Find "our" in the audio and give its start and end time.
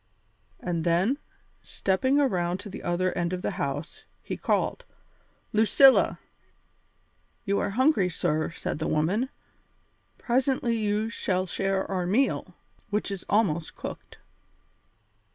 11.85-12.07